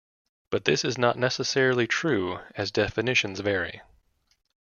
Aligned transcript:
But 0.49 0.65
this 0.65 0.83
is 0.83 0.97
not 0.97 1.15
necessarily 1.15 1.85
true, 1.85 2.39
as 2.55 2.71
definitions 2.71 3.39
vary. 3.39 3.83